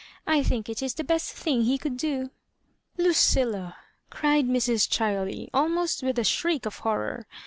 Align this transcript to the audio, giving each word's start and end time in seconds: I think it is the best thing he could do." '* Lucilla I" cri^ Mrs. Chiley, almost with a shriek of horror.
I 0.25 0.41
think 0.41 0.67
it 0.67 0.81
is 0.81 0.95
the 0.95 1.03
best 1.03 1.31
thing 1.31 1.61
he 1.61 1.77
could 1.77 1.95
do." 1.95 2.31
'* 2.63 2.97
Lucilla 3.07 3.77
I" 4.11 4.15
cri^ 4.15 4.43
Mrs. 4.49 4.87
Chiley, 4.89 5.49
almost 5.53 6.01
with 6.01 6.17
a 6.17 6.23
shriek 6.23 6.65
of 6.65 6.79
horror. 6.79 7.27